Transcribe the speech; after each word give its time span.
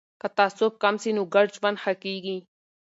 که 0.21 0.27
تعصب 0.37 0.71
کم 0.83 0.95
سي 1.03 1.09
نو 1.17 1.23
ګډ 1.33 1.47
ژوند 1.57 1.77
ښه 1.83 1.93
کیږي. 2.03 2.37